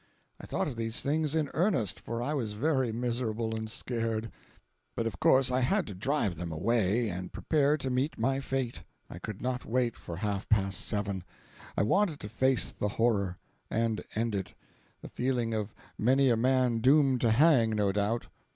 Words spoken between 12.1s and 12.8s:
to face